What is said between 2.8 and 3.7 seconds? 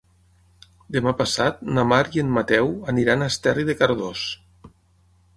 aniran a Esterri